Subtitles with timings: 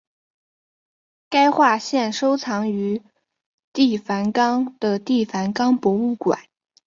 [1.29, 3.05] 该画现收藏于梵
[3.71, 6.39] 蒂冈的梵蒂冈博物馆。